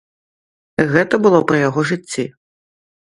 Гэта 0.95 1.15
было 1.25 1.43
пры 1.51 1.57
яго 1.69 1.81
жыцці. 1.91 2.23